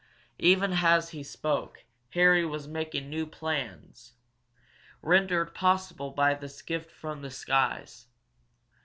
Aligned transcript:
Even 0.39 0.73
as 0.81 1.09
he 1.11 1.21
spoke, 1.21 1.85
Harry 2.13 2.43
was 2.43 2.67
making 2.67 3.07
new 3.07 3.27
plans, 3.27 4.13
rendered 5.03 5.53
possible 5.53 6.09
by 6.09 6.33
this 6.33 6.63
gift 6.63 6.89
from 6.89 7.21
the 7.21 7.29
skies. 7.29 8.07